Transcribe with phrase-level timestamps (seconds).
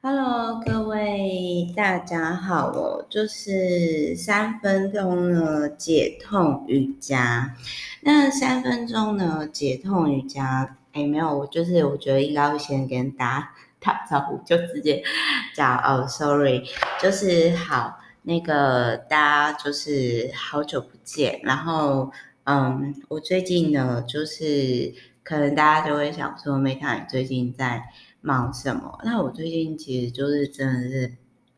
[0.00, 7.56] Hello，各位大家好，我就是三分钟呢解痛瑜伽。
[8.02, 13.50] 那三分钟呢解痛瑜伽，哎，没有，我就是我觉得应该会先跟大家
[13.82, 15.02] 打招呼，就直接
[15.52, 16.62] 讲哦，sorry，
[17.02, 22.12] 就是好，那个大家就是好久不见，然后
[22.44, 24.94] 嗯，我最近呢就是
[25.24, 27.82] 可能大家就会想说，Meta 你最近在。
[28.28, 29.00] 忙什么？
[29.04, 31.16] 那我最近其实就是真的是，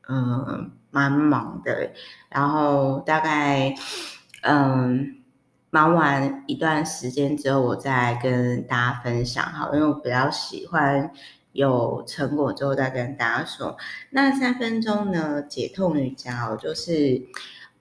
[0.08, 1.90] 嗯，蛮忙的。
[2.28, 3.74] 然后大概，
[4.42, 5.16] 嗯，
[5.70, 11.10] 忙完一段时间之后，我再跟大家分享哈，因为我比较喜欢
[11.50, 13.76] 有成果之后再跟大家说。
[14.10, 17.20] 那三分钟呢，解痛瑜伽，就是。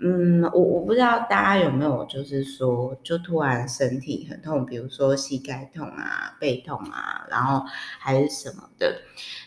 [0.01, 7.65] 嗯，我我不知道大家有没有，就是说，就突然身体很痛，比如说膝盖痛啊、背痛啊，然后
[7.99, 9.01] 还是什么的。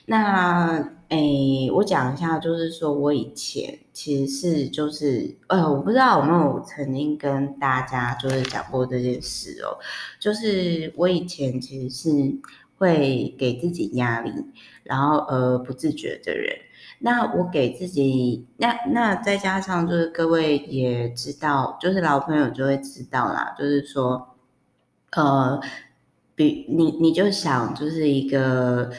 [0.05, 9.79] 那，诶，我讲一下，就是说我以前其实是就是，呃，我不知道有没有曾经跟大家就是讲过这件事哦，
[10.19, 12.11] 就是我以前其实是
[12.79, 14.33] 会给自己压力，
[14.83, 16.57] 然后呃不自觉的人。
[17.05, 24.37] 那我给自己，那那再加上就是各位也知道，就是老朋友就会知道啦，就是说，
[25.11, 25.61] 呃，
[26.37, 28.93] 比你你就想就是一个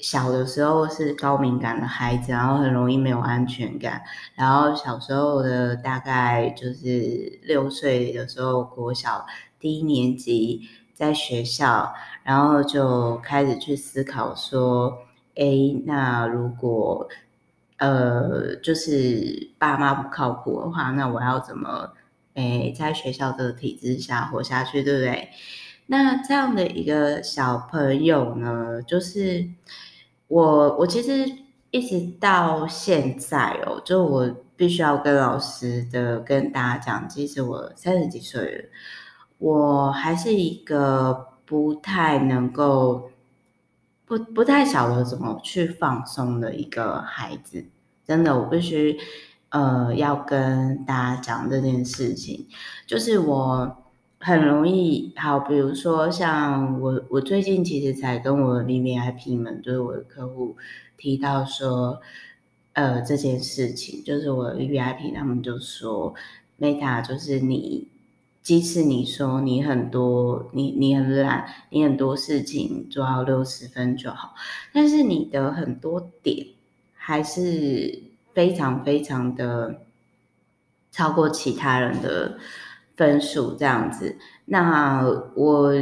[0.00, 4.02] 小的时候是高敏感的孩子，然后很容易没有安全感，
[4.34, 9.26] 然后小时候的大概就是六岁的时候，国小
[9.58, 14.98] 低年级在学校，然后就开始去思考说，
[15.34, 17.08] 诶，那如果
[17.78, 21.92] 呃，就是爸妈不靠谱的话，那我要怎么
[22.34, 25.28] 诶在学校的体制下活下去，对不对？
[25.86, 29.48] 那这样的一个小朋友呢，就是
[30.30, 31.30] 我，我其实
[31.70, 38.64] 一直到现在哦，就我必须要跟老师的跟大家讲，其实我三十几岁了，
[39.38, 43.10] 我还是一个不太能够。
[44.06, 47.66] 不不太晓得怎么去放松的一个孩子，
[48.04, 48.98] 真的，我必须
[49.50, 52.48] 呃要跟大家讲这件事情，
[52.88, 53.79] 就是我
[54.20, 60.56] 很容易好，比如说像我我最近其实才跟我 VVIP 们，就是我的客户
[60.96, 62.00] 提到说，
[62.74, 66.14] 呃这件事情，就是我 VVIP 他们就说
[66.60, 67.88] Meta 就是你。
[68.42, 74.34] 即使你说你很多，你你很懒，你很多事情做到六十分就好，
[74.72, 76.46] 但是你的很多点
[76.94, 78.02] 还是
[78.32, 79.82] 非常非常的
[80.90, 82.38] 超过其他人的
[83.00, 84.18] 分数这样子。
[84.44, 85.02] 那
[85.34, 85.72] 我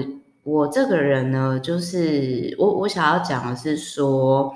[0.45, 4.55] 我这个人呢，就是我我想要讲的是说，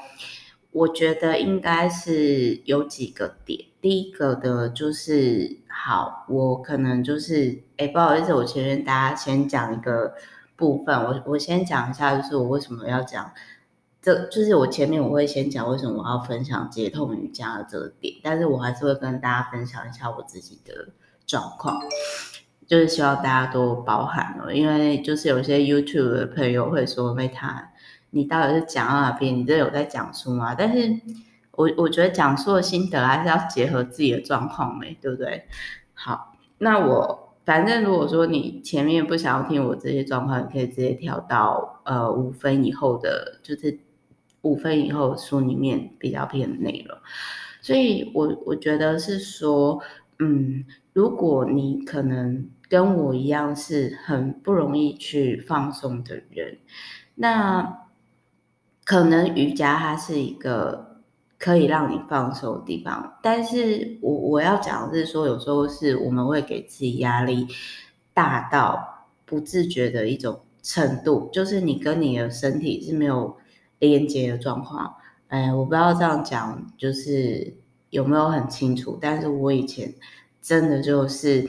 [0.70, 3.58] 我觉得应该是有几个点。
[3.80, 10.14] 第一个的就是好，我可能就是哎，不好意思，我前面大家先讲一个
[10.54, 13.32] 部分，我我先讲一下，就是我为什么要讲，
[14.00, 20.90] 这就是我前面我会先讲为什么我要分享解痛瑜伽的这个点，但是我还是会跟大家分享一下我自己的
[21.26, 21.80] 状况，
[22.66, 27.64] 就是希望大家都包涵哦，因为就是有些 YouTube 的朋友会说，Meta，
[28.10, 29.36] 你到底是讲到哪边？
[29.36, 30.54] 你这有在讲书吗？
[30.54, 31.00] 但是。
[31.54, 35.44] 我我觉得讲述的心得还是要结合自己的状况没，对不对？
[35.92, 43.78] 好，那我反正如果说你前面不想要听我这些状况，你可以直接跳到呃五分以后的，就是
[44.40, 46.96] 五分以后书里面比较偏的内容。
[47.60, 49.78] 所以我我觉得是说，
[50.20, 56.58] 嗯，如果你可能跟我一样是很不容易去放松的人，
[57.14, 57.86] 那
[58.84, 60.90] 可能瑜伽它是一个。
[61.38, 67.48] 可以让你放松的地方，但是我我要讲的是说，有时候是我们会给自己压力
[68.14, 73.36] 大到不自觉的一种程度，就是你跟你的身体是没有
[73.80, 74.94] 连接的状况。
[75.26, 77.56] 哎，我不知道这样讲就是
[77.90, 79.92] 有没有很清楚，但是我以前
[80.42, 81.48] 真的就是，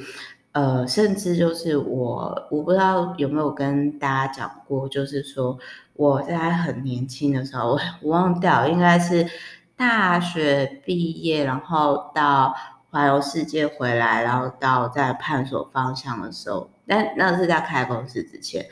[0.54, 5.58] 呃，甚至就是我我不知道有没有跟大家讲过，就是说
[5.96, 9.28] 我在很年轻的时候，我忘掉应该是。
[9.76, 12.54] 大学毕业，然后到
[12.92, 18.64] 环游世界回来，然后到在探索方向的时候，但那是在开公司之前，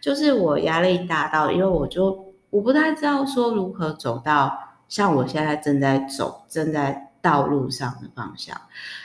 [0.00, 4.56] 就是我压力大到，因为我就我不太知道说如何走到
[4.88, 8.54] 像我现在正在走正在道路上的方向，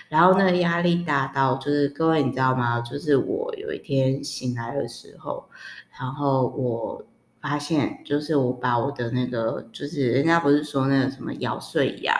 [0.10, 2.82] 然后那个压力大到，就是各位你知道吗？
[2.82, 5.48] 就是我有一天醒来的时候，
[5.98, 7.02] 然后我
[7.40, 12.14] 发现，就是我把我的那个，就是人家不是说那个什么咬碎牙，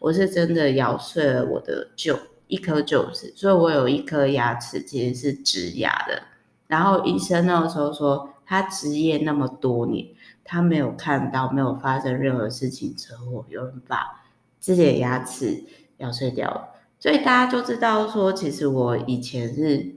[0.00, 2.18] 我是真的咬碎了我的臼
[2.48, 6.20] 一颗臼齿，所以我有一颗牙齿其实是植牙的。
[6.66, 10.04] 然后医生那个时候说，他执业那么多年，
[10.42, 14.20] 他没有看到没有发生任何事情车祸，有人把
[14.60, 15.64] 自己的牙齿
[15.98, 16.68] 咬碎掉了，
[16.98, 19.96] 所以大家就知道说，其实我以前是。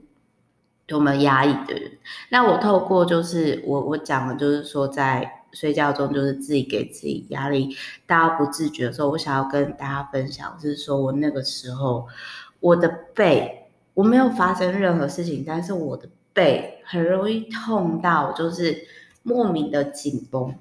[0.84, 1.92] 多么压抑的人，
[2.28, 7.74] 那我透过就是我我讲的，就是说在睡觉中，就是自己给自己压力，
[8.04, 12.06] 大家不自觉的时候，我想要跟大家分享，就是说我那个时候
[12.60, 18.86] 我的背，我没有发生任何事情，但是我的背很容易痛到就是
[19.22, 20.54] 莫名的紧绷，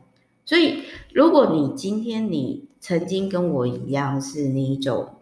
[0.45, 0.83] 所以
[1.13, 5.15] 如果你今天你曾经跟我一样是那一种。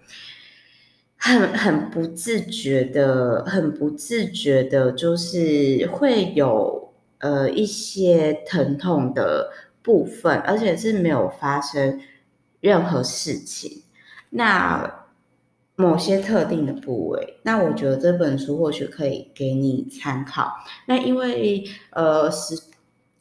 [1.21, 9.51] 很很不自觉的，很不自觉的，就是会有呃一些疼痛的
[9.81, 11.99] 部分，而且是没有发生
[12.61, 13.83] 任何事情。
[14.29, 15.05] 那
[15.75, 20.49] 某些特定的部位，那我觉得这本书或许可以给你参考。
[20.85, 22.68] 那因为呃是。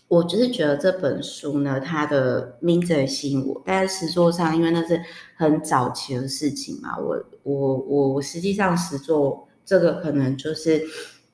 [0.08, 4.99] 我就是觉得这本书呢，它的名字很吸引我，但是实作上，因为那是
[5.37, 10.82] 很早期的事情嘛，我我我我实际上实作这个可能就是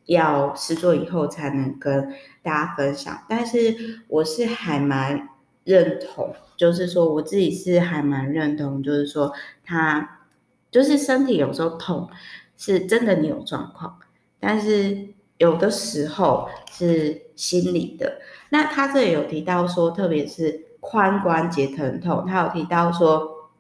[0.06, 2.12] 要实作以后才能跟
[2.42, 5.28] 大家分享，但是我是还蛮
[5.62, 9.32] 认同，就是说我自己是还蛮认同，就是说
[9.64, 10.26] 他
[10.72, 12.08] 就是身体有时候痛
[12.56, 14.00] 是真的你有状况，
[14.40, 18.20] 但是有的时候是心理的。
[18.54, 23.50] 那他这里有提到说，特别是髋关节疼痛，他有提到说，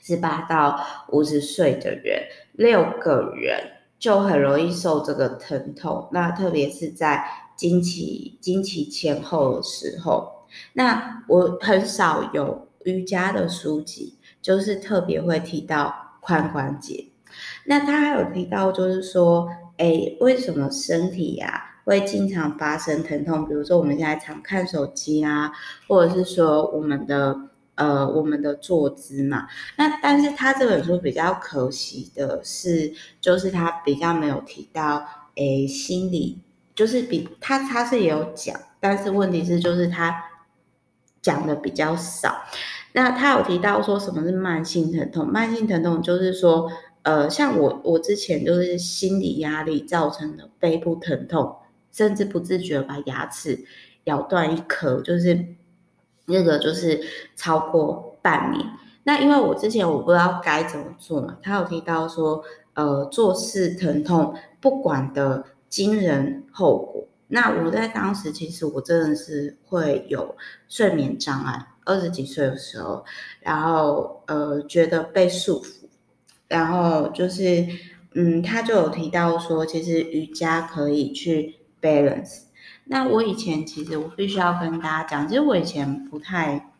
[0.00, 2.24] 十八到五十岁的人，
[2.54, 3.62] 六个人
[4.00, 6.08] 就很容易受这个疼痛。
[6.10, 7.24] 那特别是在
[7.54, 10.28] 经期经期前后的时候，
[10.72, 17.06] 那我很少有瑜伽的书籍，就是特别会提到髋关节。
[17.66, 25.52] 那他还有提到，就是说，哎，为什么身体呀、会经常发生疼痛，比如说我们现在常看手机啊，
[25.88, 27.36] 或者是说我们的
[27.74, 29.48] 呃我们的坐姿嘛。
[29.76, 36.38] 那但是他这本书比较可惜的是，就是他比较没有提到诶心理，
[36.74, 40.24] 就是比他他是也有讲，但是问题是就是他
[41.20, 42.44] 讲的比较少。
[42.92, 45.26] 那他有提到说什么是慢性疼痛？
[45.26, 46.70] 慢性疼痛就是说
[47.02, 51.56] 呃像我我之前就是心理压力造成的背部疼痛。
[51.92, 53.64] 甚至不自觉把牙齿
[54.04, 55.46] 咬断一颗，就是
[56.26, 57.00] 那个就是
[57.36, 58.66] 超过半年。
[59.04, 62.42] 那因为我之前我不知道该怎么做嘛，他有提到说，
[62.74, 67.06] 呃，做事疼痛不管的惊人后果。
[67.28, 70.36] 那我在当时其实我真的是会有
[70.68, 73.04] 睡眠障碍，二十几岁的时候，
[73.40, 75.84] 然后呃觉得被束缚，
[76.48, 77.66] 然后就是
[78.14, 81.56] 嗯，他就有提到说，其实瑜伽可以去。
[81.82, 82.44] balance。
[82.84, 86.70] 那我以前其实我必须要跟大家讲，其实我以前不太，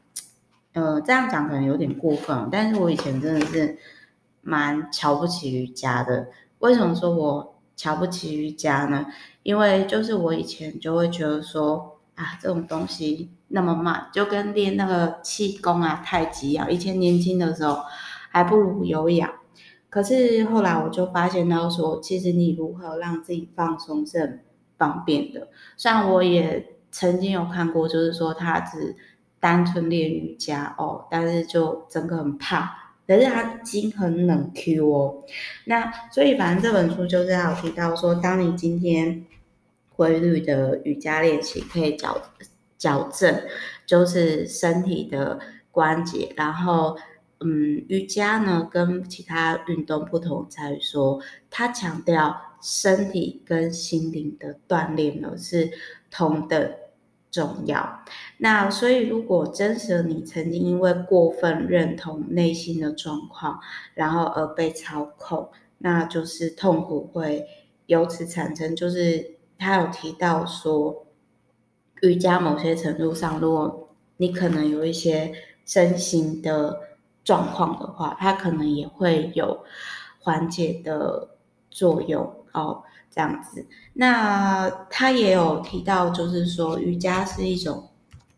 [0.72, 3.78] 呃，这样讲可能有点过分，但是我以前真的是
[4.40, 6.28] 蛮瞧不起瑜伽的。
[6.58, 9.06] 为什么说我瞧不起瑜伽呢？
[9.42, 16.70] 因为就是我以前就会觉得说啊，这种东西那么慢，就跟练那个气功啊、太极一样。
[16.70, 17.78] 以前年轻的时候
[18.30, 19.30] 还不如有氧。
[19.88, 24.44] 可是后来我就发现到说，其实你如何让自己放松是
[24.82, 25.46] 方便的，
[25.76, 28.96] 虽然我也曾经有看过，就是说他只
[29.38, 32.68] 单纯练瑜伽哦，但是就整个很胖，
[33.06, 35.22] 可是他筋很冷 Q 哦。
[35.66, 39.24] 那所以反正这本书就是要提到说，当你今天
[39.94, 42.20] 规律的瑜伽练习可以矫
[42.76, 43.40] 矫正，
[43.86, 45.38] 就是身体的
[45.70, 46.96] 关节，然后
[47.38, 52.36] 嗯，瑜伽呢跟其他运动不同在于说，它强调。
[52.62, 55.70] 身体跟心灵的锻炼呢是
[56.10, 56.74] 同等
[57.30, 58.04] 重要。
[58.38, 63.58] 那所以，如果真实的你曾经因为过分认同内心的状况，
[63.94, 67.46] 然后而被操控，那就是痛苦会
[67.86, 68.76] 由此产生。
[68.76, 71.06] 就是他有提到说，
[72.02, 73.88] 瑜伽某些程度上，如果
[74.18, 75.32] 你可能有一些
[75.64, 76.80] 身心的
[77.24, 79.64] 状况的话，它可能也会有
[80.20, 81.36] 缓解的
[81.70, 82.41] 作用。
[82.52, 87.88] 哦，这样子，那他也有提到，就是说瑜伽是一种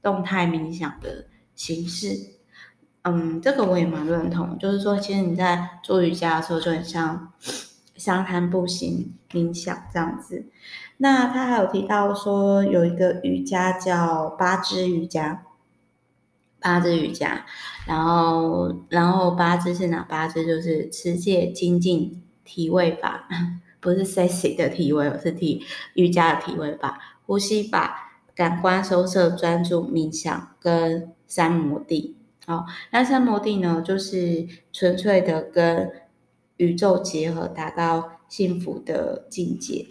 [0.03, 2.35] 动态冥想的形式。
[3.03, 7.33] 嗯，这个我也蛮认同，就是说，其实你在做瑜伽的时候，就很像
[7.97, 10.47] 商谈步行、冥想这样子。
[10.97, 15.43] 那他还有提到说，有一个瑜伽叫八支瑜伽，
[16.61, 17.45] 八支瑜伽。
[17.87, 20.47] 然后，然后八支是哪八支？
[20.47, 23.29] 就是持戒、精进、体位法，
[23.85, 25.63] 不是 sexy 的体位，是体
[25.93, 32.17] 瑜伽的体位吧，呼吸法、感官收摄、专注、冥想跟三摩地。
[32.47, 35.91] 好，那三摩地呢，就是纯粹的跟
[36.57, 39.87] 宇宙结合，达到幸福的境界。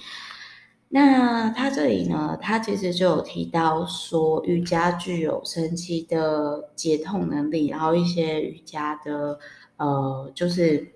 [0.89, 9.39] 那他这里呢，他其实就有提到说，瑜伽具有神奇的解痛能力，然后一些瑜伽的
[9.77, 10.87] 呃，就是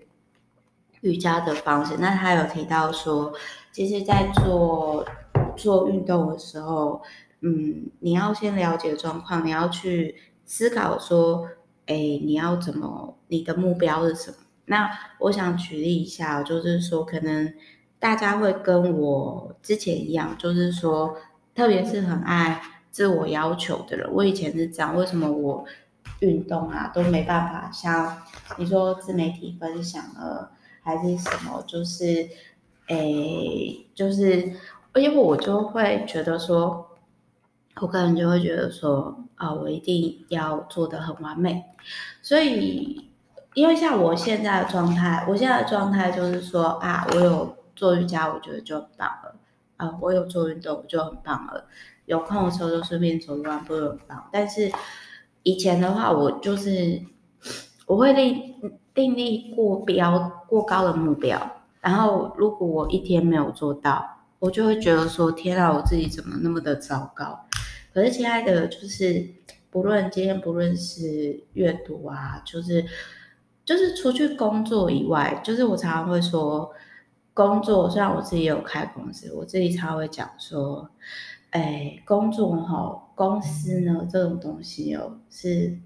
[1.01, 1.95] 瑜伽的方式。
[1.99, 3.33] 那他有提到说，
[3.71, 5.05] 其实，在做
[5.55, 7.01] 做运动的时候，
[7.41, 11.47] 嗯，你要先了解状况，你要去思考说，
[11.85, 14.37] 哎，你要怎么，你的目标是什么？
[14.65, 14.89] 那
[15.19, 17.53] 我想举例一下，就是说可能。
[17.99, 21.17] 大家会跟我之前一样，就是说，
[21.55, 22.61] 特别是很爱
[22.91, 24.07] 自我要求的人。
[24.13, 25.65] 我以前是这样，为什么我
[26.19, 28.21] 运动啊都没办法像
[28.57, 30.51] 你说自媒体分享了，
[30.87, 31.61] 还是什么？
[31.67, 32.27] 就是，
[32.87, 34.41] 诶，就是，
[34.95, 36.87] 因为我就会觉得说，
[37.81, 41.63] 我个人就会觉得说，啊，我一定要做得很完美。
[42.21, 43.11] 所以，
[43.53, 47.57] 因为像我现在的状态，我现在的状态就是说，啊，我有。
[47.77, 49.35] 做瑜伽我觉得就很棒了，
[49.75, 51.63] 啊，我有做运动我就很棒了，
[52.07, 54.27] 有空的时候就顺便走一走不是很棒。
[54.31, 54.71] 但是
[55.43, 56.99] 以前的话，我就是
[57.85, 58.51] 我会令
[58.97, 61.39] 定立过标过高的目标，
[61.79, 64.03] 然后如果我一天没有做到，
[64.39, 67.45] 我就会觉得说天啊，我自己怎么那么的糟糕。
[67.93, 69.25] 可是亲爱的，就是
[69.69, 72.83] 不论今天不论是阅读啊，就是
[73.63, 76.73] 就是除去工作以外，就是我常常会说。
[77.33, 80.89] 工作虽然我自己有开公司，我自己常常会讲说，
[81.51, 85.77] 哎，工作哈，公司呢这种东西哦，是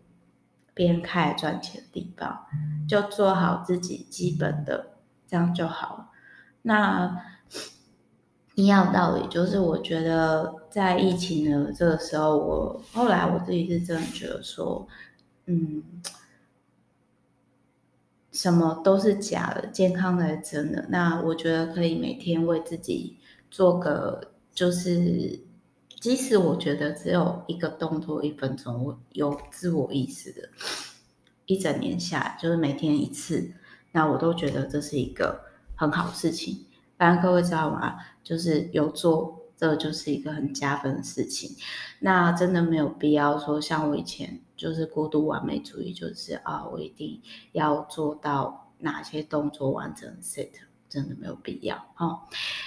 [0.73, 2.45] 边开赚钱的地方，
[2.87, 4.91] 就做好自己基本的，
[5.27, 6.11] 这样就好。
[6.63, 7.17] 那
[8.55, 14.87] 一样道理，就是我觉得在疫情的这个时候，我后来我自己是真的觉得说，
[15.45, 15.83] 嗯。
[18.33, 20.85] 什么都是假的，健康才是真的。
[20.87, 23.17] 那我觉得可以每天为自己
[23.49, 25.37] 做个，就是
[26.01, 30.49] 即使我觉得只有一个动作一分钟，我有自我意识的，
[31.45, 33.53] 一整年下来就是每天一次，
[33.93, 35.39] 那我都觉得这是一个
[35.75, 36.65] 很好事情。
[36.97, 37.95] 当然各位知道吗？
[38.21, 39.37] 就是有做。
[39.61, 41.55] 这就是一个很加分的事情，
[41.99, 50.49] 那真的没有必要说像我以前就是过度完美主义，就是啊，我一定要做到哪些动作完整 set，
[50.91, 52.19] 真的没有必要哦。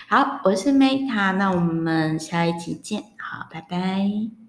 [0.09, 4.43] 好，我是 Meta，那我们下一集见，好，拜拜。